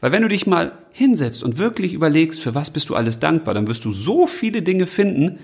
[0.00, 3.52] Weil wenn du dich mal hinsetzt und wirklich überlegst, für was bist du alles dankbar,
[3.52, 5.38] dann wirst du so viele Dinge finden,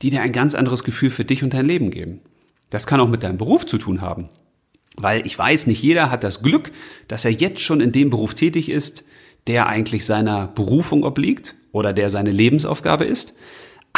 [0.00, 2.20] die dir ein ganz anderes Gefühl für dich und dein Leben geben.
[2.70, 4.30] Das kann auch mit deinem Beruf zu tun haben.
[4.96, 6.72] Weil ich weiß, nicht jeder hat das Glück,
[7.06, 9.04] dass er jetzt schon in dem Beruf tätig ist,
[9.46, 13.34] der eigentlich seiner Berufung obliegt oder der seine Lebensaufgabe ist.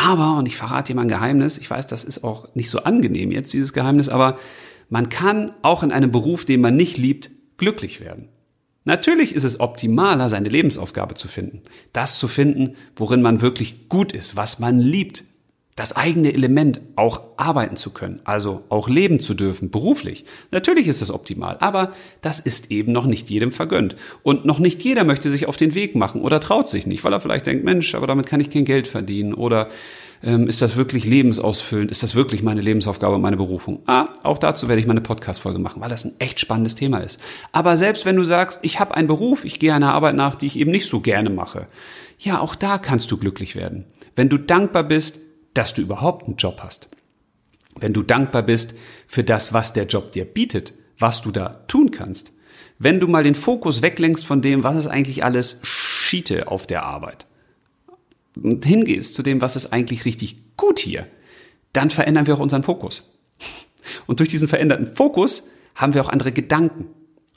[0.00, 2.84] Aber, und ich verrate dir mal ein Geheimnis, ich weiß, das ist auch nicht so
[2.84, 4.38] angenehm jetzt, dieses Geheimnis, aber
[4.88, 8.28] man kann auch in einem Beruf, den man nicht liebt, glücklich werden.
[8.84, 11.62] Natürlich ist es optimaler, seine Lebensaufgabe zu finden.
[11.92, 15.24] Das zu finden, worin man wirklich gut ist, was man liebt,
[15.78, 20.24] das eigene Element auch arbeiten zu können, also auch leben zu dürfen, beruflich.
[20.50, 23.94] Natürlich ist es optimal, aber das ist eben noch nicht jedem vergönnt.
[24.24, 27.12] Und noch nicht jeder möchte sich auf den Weg machen oder traut sich nicht, weil
[27.12, 29.68] er vielleicht denkt, Mensch, aber damit kann ich kein Geld verdienen oder
[30.20, 33.82] ähm, ist das wirklich lebensausfüllend, ist das wirklich meine Lebensaufgabe, meine Berufung?
[33.86, 36.98] Ah, auch dazu werde ich mal eine Podcast-Folge machen, weil das ein echt spannendes Thema
[36.98, 37.20] ist.
[37.52, 40.46] Aber selbst wenn du sagst, ich habe einen Beruf, ich gehe einer Arbeit nach, die
[40.46, 41.68] ich eben nicht so gerne mache,
[42.18, 43.84] ja, auch da kannst du glücklich werden.
[44.16, 45.20] Wenn du dankbar bist,
[45.58, 46.88] dass du überhaupt einen Job hast.
[47.80, 48.74] Wenn du dankbar bist
[49.08, 52.32] für das, was der Job dir bietet, was du da tun kannst.
[52.78, 56.84] Wenn du mal den Fokus weglenkst von dem, was ist eigentlich alles Schiete auf der
[56.84, 57.26] Arbeit
[58.40, 61.08] und hingehst zu dem, was ist eigentlich richtig gut hier,
[61.72, 63.18] dann verändern wir auch unseren Fokus.
[64.06, 66.86] Und durch diesen veränderten Fokus haben wir auch andere Gedanken.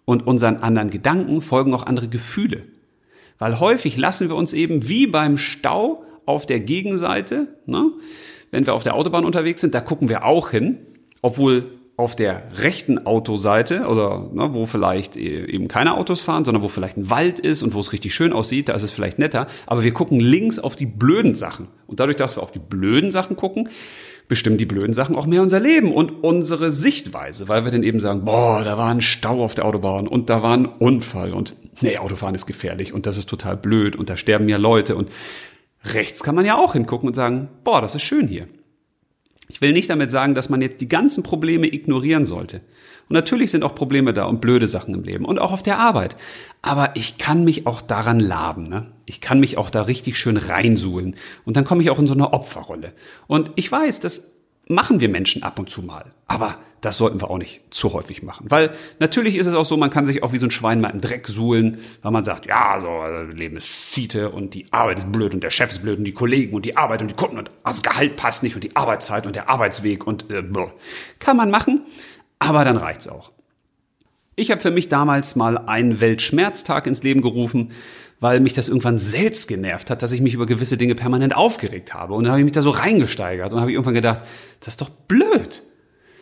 [0.06, 2.64] Und unseren anderen Gedanken folgen auch andere Gefühle.
[3.40, 7.92] Weil häufig lassen wir uns eben wie beim Stau auf der Gegenseite, ne,
[8.52, 10.78] wenn wir auf der Autobahn unterwegs sind, da gucken wir auch hin,
[11.22, 11.66] obwohl
[11.98, 16.68] auf der rechten Autoseite, oder ne, wo vielleicht e, eben keine Autos fahren, sondern wo
[16.68, 19.48] vielleicht ein Wald ist und wo es richtig schön aussieht, da ist es vielleicht netter.
[19.68, 21.68] Aber wir gucken links auf die blöden Sachen.
[21.86, 23.70] Und dadurch, dass wir auf die blöden Sachen gucken,
[24.28, 28.00] bestimmen die blöden Sachen auch mehr unser Leben und unsere Sichtweise, weil wir dann eben
[28.00, 31.56] sagen, boah, da war ein Stau auf der Autobahn und da war ein Unfall und
[31.82, 35.10] nee, Autofahren ist gefährlich und das ist total blöd und da sterben ja Leute und
[35.84, 38.48] Rechts kann man ja auch hingucken und sagen, boah, das ist schön hier.
[39.48, 42.62] Ich will nicht damit sagen, dass man jetzt die ganzen Probleme ignorieren sollte.
[43.10, 45.80] Und natürlich sind auch Probleme da und blöde Sachen im Leben und auch auf der
[45.80, 46.16] Arbeit.
[46.62, 48.70] Aber ich kann mich auch daran laben.
[48.70, 48.92] Ne?
[49.06, 51.18] Ich kann mich auch da richtig schön reinsuhlen.
[51.44, 52.94] Und dann komme ich auch in so eine Opferrolle.
[53.28, 54.32] Und ich weiß, dass
[54.68, 56.14] machen wir Menschen ab und zu mal.
[56.28, 58.48] Aber das sollten wir auch nicht zu häufig machen.
[58.50, 60.90] Weil natürlich ist es auch so, man kann sich auch wie so ein Schwein mal
[60.90, 65.00] im Dreck suhlen, weil man sagt, ja, so, das Leben ist Fiete und die Arbeit
[65.00, 67.16] ist blöd und der Chef ist blöd und die Kollegen und die Arbeit und die
[67.16, 70.44] Kunden und das Gehalt passt nicht und die Arbeitszeit und der Arbeitsweg und äh,
[71.20, 71.82] kann man machen,
[72.40, 73.32] aber dann reicht's auch.
[74.36, 77.72] Ich habe für mich damals mal einen Weltschmerztag ins Leben gerufen,
[78.22, 81.96] weil mich das irgendwann selbst genervt hat, dass ich mich über gewisse Dinge permanent aufgeregt
[81.96, 82.14] habe.
[82.14, 84.22] Und dann habe ich mich da so reingesteigert und habe ich irgendwann gedacht,
[84.60, 85.64] das ist doch blöd.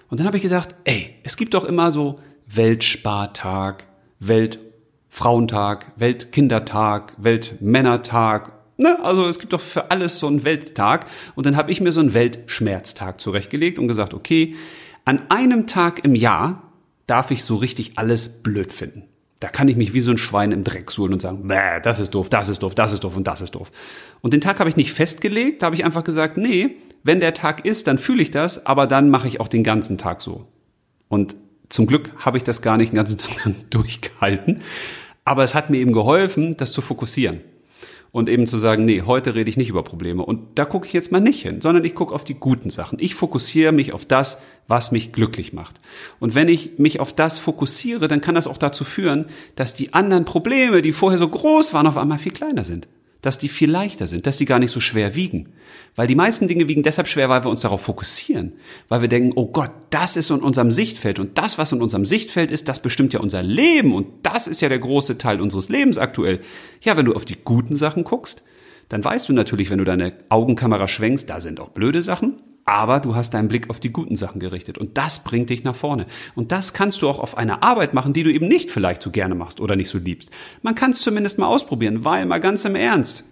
[0.08, 3.84] Und dann habe ich gedacht, ey, es gibt doch immer so Weltspartag,
[4.20, 8.54] Weltfrauentag, Weltkindertag, Weltmännertag.
[8.78, 8.98] Ne?
[9.04, 11.06] Also es gibt doch für alles so einen Welttag.
[11.36, 14.56] Und dann habe ich mir so einen Weltschmerztag zurechtgelegt und gesagt, okay,
[15.04, 16.72] an einem Tag im Jahr
[17.08, 19.04] darf ich so richtig alles blöd finden.
[19.40, 21.48] Da kann ich mich wie so ein Schwein im Dreck suhlen und sagen,
[21.84, 23.72] das ist doof, das ist doof, das ist doof und das ist doof.
[24.22, 27.34] Und den Tag habe ich nicht festgelegt, da habe ich einfach gesagt, nee, wenn der
[27.34, 30.46] Tag ist, dann fühle ich das, aber dann mache ich auch den ganzen Tag so.
[31.08, 31.38] Und
[31.70, 34.62] zum Glück habe ich das gar nicht den ganzen Tag durchgehalten,
[35.24, 37.42] aber es hat mir eben geholfen, das zu fokussieren
[38.12, 40.94] und eben zu sagen, nee, heute rede ich nicht über Probleme und da gucke ich
[40.94, 43.00] jetzt mal nicht hin, sondern ich gucke auf die guten Sachen.
[43.00, 45.80] Ich fokussiere mich auf das, was mich glücklich macht.
[46.20, 49.94] Und wenn ich mich auf das fokussiere, dann kann das auch dazu führen, dass die
[49.94, 52.88] anderen Probleme, die vorher so groß waren, auf einmal viel kleiner sind
[53.22, 55.54] dass die viel leichter sind, dass die gar nicht so schwer wiegen.
[55.96, 58.54] Weil die meisten Dinge wiegen deshalb schwer, weil wir uns darauf fokussieren.
[58.88, 62.06] Weil wir denken, oh Gott, das ist in unserem Sichtfeld und das, was in unserem
[62.06, 65.70] Sichtfeld ist, das bestimmt ja unser Leben und das ist ja der große Teil unseres
[65.70, 66.40] Lebens aktuell.
[66.82, 68.44] Ja, wenn du auf die guten Sachen guckst,
[68.90, 73.00] dann weißt du natürlich, wenn du deine Augenkamera schwenkst, da sind auch blöde Sachen, aber
[73.00, 76.06] du hast deinen Blick auf die guten Sachen gerichtet und das bringt dich nach vorne.
[76.36, 79.12] Und das kannst du auch auf einer Arbeit machen, die du eben nicht vielleicht so
[79.12, 80.32] gerne machst oder nicht so liebst.
[80.62, 83.24] Man kann es zumindest mal ausprobieren, weil mal ganz im Ernst.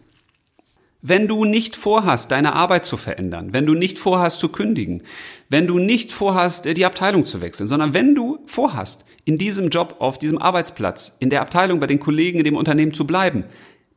[1.03, 5.03] Wenn du nicht vorhast, deine Arbeit zu verändern, wenn du nicht vorhast zu kündigen,
[5.49, 9.97] wenn du nicht vorhast, die Abteilung zu wechseln, sondern wenn du vorhast, in diesem Job,
[9.99, 13.43] auf diesem Arbeitsplatz, in der Abteilung, bei den Kollegen, in dem Unternehmen zu bleiben,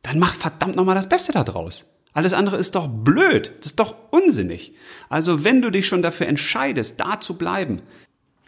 [0.03, 1.85] dann mach verdammt nochmal das Beste daraus.
[2.13, 4.73] Alles andere ist doch blöd, das ist doch unsinnig.
[5.09, 7.81] Also wenn du dich schon dafür entscheidest, da zu bleiben,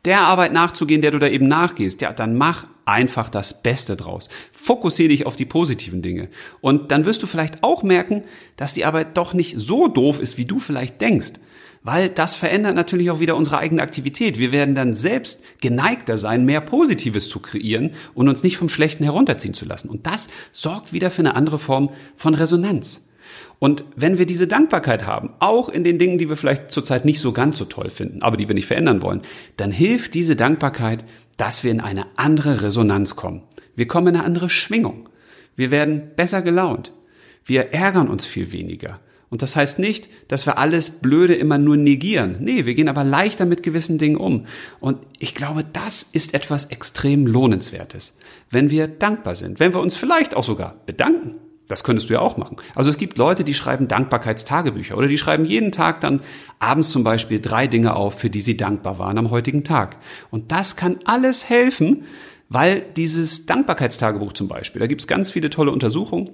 [0.05, 4.27] der Arbeit nachzugehen, der du da eben nachgehst, ja, dann mach einfach das Beste draus.
[4.51, 6.27] Fokussiere dich auf die positiven Dinge.
[6.59, 8.23] Und dann wirst du vielleicht auch merken,
[8.57, 11.33] dass die Arbeit doch nicht so doof ist, wie du vielleicht denkst.
[11.84, 14.39] Weil das verändert natürlich auch wieder unsere eigene Aktivität.
[14.39, 19.04] Wir werden dann selbst geneigter sein, mehr Positives zu kreieren und uns nicht vom Schlechten
[19.04, 19.89] herunterziehen zu lassen.
[19.89, 23.06] Und das sorgt wieder für eine andere Form von Resonanz.
[23.60, 27.19] Und wenn wir diese Dankbarkeit haben, auch in den Dingen, die wir vielleicht zurzeit nicht
[27.19, 29.22] so ganz so toll finden, aber die wir nicht verändern wollen,
[29.58, 31.04] dann hilft diese Dankbarkeit,
[31.38, 33.43] dass wir in eine andere Resonanz kommen.
[33.76, 35.10] Wir kommen in eine andere Schwingung.
[35.56, 36.93] Wir werden besser gelaunt.
[37.46, 39.00] Wir ärgern uns viel weniger.
[39.34, 42.38] Und das heißt nicht, dass wir alles Blöde immer nur negieren.
[42.41, 44.46] Nee, wir gehen aber leichter mit gewissen Dingen um.
[44.80, 48.15] Und ich glaube, das ist etwas extrem Lohnenswertes,
[48.52, 52.19] wenn wir dankbar sind, wenn wir uns vielleicht auch sogar bedanken das könntest du ja
[52.19, 52.58] auch machen.
[52.76, 56.19] Also es gibt Leute, die schreiben Dankbarkeitstagebücher oder die schreiben jeden Tag dann
[56.60, 59.98] abends zum Beispiel drei Dinge auf, für die sie dankbar waren am heutigen Tag.
[60.30, 62.04] Und das kann alles helfen,
[62.50, 66.32] weil dieses Dankbarkeitstagebuch zum Beispiel, da gibt es ganz viele tolle Untersuchungen,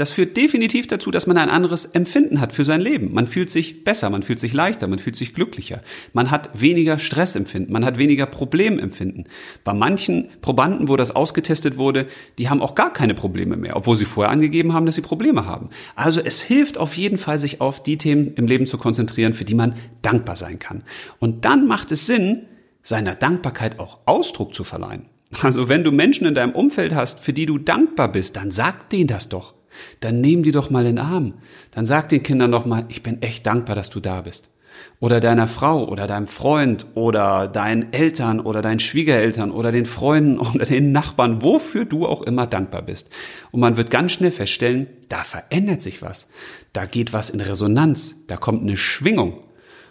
[0.00, 3.12] das führt definitiv dazu, dass man ein anderes Empfinden hat für sein Leben.
[3.12, 5.82] Man fühlt sich besser, man fühlt sich leichter, man fühlt sich glücklicher.
[6.14, 9.28] Man hat weniger Stressempfinden, man hat weniger Problemempfinden.
[9.62, 12.06] Bei manchen Probanden, wo das ausgetestet wurde,
[12.38, 15.44] die haben auch gar keine Probleme mehr, obwohl sie vorher angegeben haben, dass sie Probleme
[15.44, 15.68] haben.
[15.94, 19.44] Also es hilft auf jeden Fall, sich auf die Themen im Leben zu konzentrieren, für
[19.44, 20.82] die man dankbar sein kann.
[21.18, 22.46] Und dann macht es Sinn,
[22.82, 25.10] seiner Dankbarkeit auch Ausdruck zu verleihen.
[25.42, 28.88] Also wenn du Menschen in deinem Umfeld hast, für die du dankbar bist, dann sag
[28.88, 29.59] denen das doch.
[30.00, 31.34] Dann nehm die doch mal in den Arm.
[31.70, 34.50] Dann sag den Kindern doch mal, ich bin echt dankbar, dass du da bist.
[34.98, 40.38] Oder deiner Frau oder deinem Freund oder deinen Eltern oder deinen Schwiegereltern oder den Freunden
[40.54, 43.10] oder den Nachbarn, wofür du auch immer dankbar bist.
[43.50, 46.28] Und man wird ganz schnell feststellen, da verändert sich was.
[46.72, 48.26] Da geht was in Resonanz.
[48.26, 49.40] Da kommt eine Schwingung.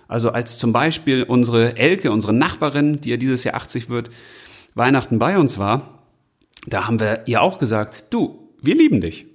[0.07, 4.09] Also als zum Beispiel unsere Elke, unsere Nachbarin, die ja dieses Jahr 80 wird,
[4.73, 5.99] Weihnachten bei uns war,
[6.65, 9.27] da haben wir ihr auch gesagt, du, wir lieben dich.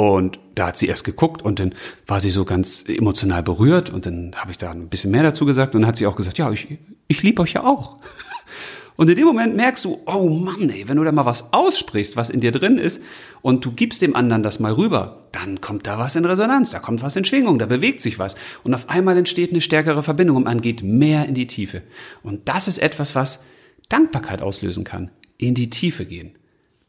[0.00, 1.74] Und da hat sie erst geguckt und dann
[2.06, 5.44] war sie so ganz emotional berührt und dann habe ich da ein bisschen mehr dazu
[5.44, 7.98] gesagt und dann hat sie auch gesagt, ja, ich, ich liebe euch ja auch.
[8.96, 12.16] Und in dem Moment merkst du, oh Mann, ey, wenn du da mal was aussprichst,
[12.16, 13.02] was in dir drin ist,
[13.40, 16.80] und du gibst dem anderen das mal rüber, dann kommt da was in Resonanz, da
[16.80, 18.36] kommt was in Schwingung, da bewegt sich was.
[18.62, 21.82] Und auf einmal entsteht eine stärkere Verbindung und man geht mehr in die Tiefe.
[22.22, 23.44] Und das ist etwas, was
[23.88, 25.10] Dankbarkeit auslösen kann.
[25.38, 26.36] In die Tiefe gehen.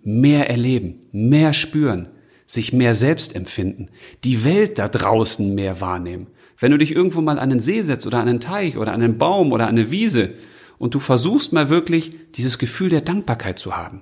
[0.01, 2.09] Mehr erleben, mehr spüren,
[2.51, 3.87] sich mehr selbst empfinden,
[4.25, 6.27] die Welt da draußen mehr wahrnehmen.
[6.59, 9.01] Wenn du dich irgendwo mal an einen See setzt oder an einen Teich oder an
[9.01, 10.33] einen Baum oder an eine Wiese
[10.77, 14.01] und du versuchst mal wirklich dieses Gefühl der Dankbarkeit zu haben,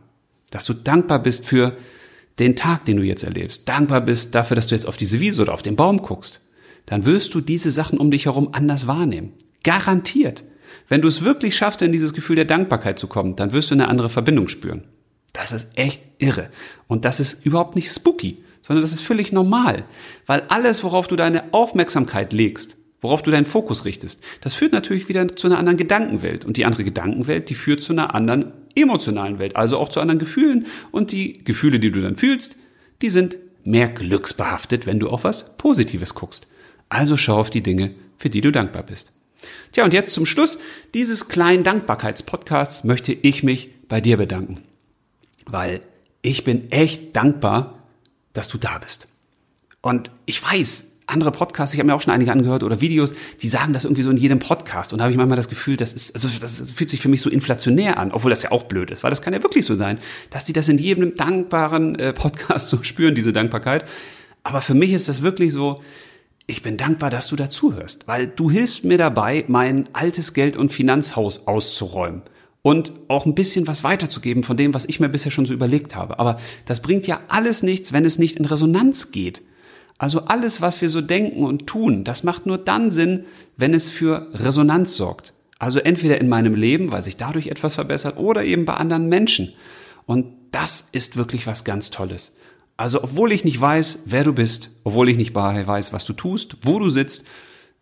[0.49, 1.77] dass du dankbar bist für
[2.39, 5.43] den Tag, den du jetzt erlebst, dankbar bist dafür, dass du jetzt auf diese Wiese
[5.43, 6.41] oder auf den Baum guckst,
[6.87, 9.33] dann wirst du diese Sachen um dich herum anders wahrnehmen.
[9.63, 10.43] Garantiert.
[10.87, 13.75] Wenn du es wirklich schaffst, in dieses Gefühl der Dankbarkeit zu kommen, dann wirst du
[13.75, 14.85] eine andere Verbindung spüren.
[15.33, 16.49] Das ist echt irre.
[16.87, 19.85] Und das ist überhaupt nicht spooky, sondern das ist völlig normal.
[20.25, 25.07] Weil alles, worauf du deine Aufmerksamkeit legst, worauf du deinen Fokus richtest, das führt natürlich
[25.07, 26.45] wieder zu einer anderen Gedankenwelt.
[26.45, 30.19] Und die andere Gedankenwelt, die führt zu einer anderen emotionalen Welt, also auch zu anderen
[30.19, 30.65] Gefühlen.
[30.91, 32.57] Und die Gefühle, die du dann fühlst,
[33.01, 36.47] die sind mehr glücksbehaftet, wenn du auf was Positives guckst.
[36.89, 39.11] Also schau auf die Dinge, für die du dankbar bist.
[39.71, 40.59] Tja, und jetzt zum Schluss
[40.93, 44.61] dieses kleinen Dankbarkeitspodcasts möchte ich mich bei dir bedanken
[45.51, 45.81] weil
[46.21, 47.79] ich bin echt dankbar,
[48.33, 49.07] dass du da bist.
[49.81, 53.49] Und ich weiß, andere Podcasts, ich habe mir auch schon einige angehört oder Videos, die
[53.49, 54.93] sagen das irgendwie so in jedem Podcast.
[54.93, 57.21] Und da habe ich manchmal das Gefühl, das ist, also das fühlt sich für mich
[57.21, 59.75] so inflationär an, obwohl das ja auch blöd ist, weil das kann ja wirklich so
[59.75, 63.85] sein, dass die das in jedem dankbaren äh, Podcast so spüren, diese Dankbarkeit.
[64.43, 65.81] Aber für mich ist das wirklich so,
[66.45, 70.71] ich bin dankbar, dass du dazuhörst, weil du hilfst mir dabei, mein altes Geld- und
[70.71, 72.23] Finanzhaus auszuräumen
[72.61, 75.95] und auch ein bisschen was weiterzugeben von dem, was ich mir bisher schon so überlegt
[75.95, 76.19] habe.
[76.19, 79.41] Aber das bringt ja alles nichts, wenn es nicht in Resonanz geht.
[79.97, 83.25] Also alles, was wir so denken und tun, das macht nur dann Sinn,
[83.57, 85.33] wenn es für Resonanz sorgt.
[85.57, 89.53] Also entweder in meinem Leben, weil sich dadurch etwas verbessert, oder eben bei anderen Menschen.
[90.05, 92.37] Und das ist wirklich was ganz Tolles.
[92.77, 96.55] Also obwohl ich nicht weiß, wer du bist, obwohl ich nicht weiß, was du tust,
[96.61, 97.25] wo du sitzt,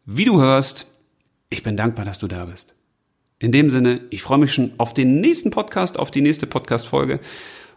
[0.05, 0.87] wie du hörst,
[1.49, 2.73] ich bin dankbar, dass du da bist.
[3.39, 7.19] In dem Sinne, ich freue mich schon auf den nächsten Podcast, auf die nächste Podcast-Folge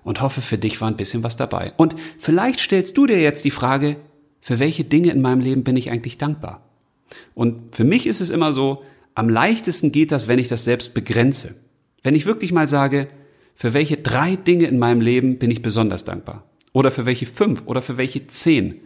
[0.04, 1.74] und hoffe, für dich war ein bisschen was dabei.
[1.76, 3.96] Und vielleicht stellst du dir jetzt die Frage,
[4.40, 6.62] für welche Dinge in meinem Leben bin ich eigentlich dankbar?
[7.34, 10.94] Und für mich ist es immer so, am leichtesten geht das, wenn ich das selbst
[10.94, 11.56] begrenze.
[12.02, 13.08] Wenn ich wirklich mal sage,
[13.54, 16.44] für welche drei Dinge in meinem Leben bin ich besonders dankbar?
[16.72, 17.64] Oder für welche fünf?
[17.66, 18.80] Oder für welche zehn?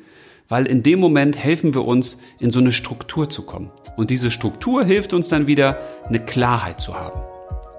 [0.48, 3.70] Weil in dem Moment helfen wir uns, in so eine Struktur zu kommen.
[3.96, 7.20] Und diese Struktur hilft uns dann wieder, eine Klarheit zu haben.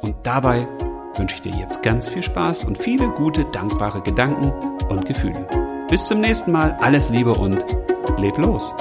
[0.01, 0.67] Und dabei
[1.15, 4.51] wünsche ich dir jetzt ganz viel Spaß und viele gute, dankbare Gedanken
[4.89, 5.47] und Gefühle.
[5.89, 7.65] Bis zum nächsten Mal, alles Liebe und
[8.17, 8.73] leb los!